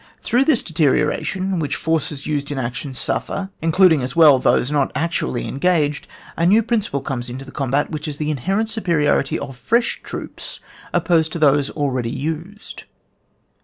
Through 0.23 0.45
this 0.45 0.63
deterioration, 0.63 1.59
which 1.59 1.75
forces 1.75 2.25
used 2.25 2.49
in 2.51 2.57
action 2.57 2.95
suffer, 2.95 3.51
including 3.61 4.01
as 4.01 4.15
well 4.15 4.39
those 4.39 4.71
not 4.71 4.91
actually 4.95 5.47
engaged, 5.47 6.07
a 6.35 6.43
new 6.43 6.63
principle 6.63 7.01
comes 7.03 7.29
into 7.29 7.45
the 7.45 7.51
combat, 7.51 7.91
which 7.91 8.07
is 8.07 8.17
the 8.17 8.31
inherent 8.31 8.67
superiority 8.67 9.37
of 9.37 9.55
fresh 9.55 10.01
troops 10.01 10.59
opposed 10.91 11.31
to 11.33 11.37
those 11.37 11.69
already 11.69 12.09
used. 12.09 12.85